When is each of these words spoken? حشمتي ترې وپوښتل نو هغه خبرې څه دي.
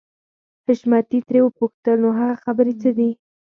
حشمتي 0.67 1.17
ترې 1.27 1.39
وپوښتل 1.43 1.97
نو 2.03 2.09
هغه 2.19 2.35
خبرې 2.43 2.73
څه 2.81 2.89
دي. 2.97 3.09